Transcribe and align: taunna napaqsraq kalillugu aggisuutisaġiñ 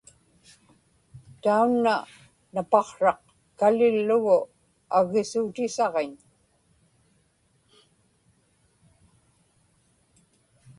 taunna 1.43 1.95
napaqsraq 2.53 3.19
kalillugu 3.59 4.35
aggisuutisaġiñ 4.97 6.13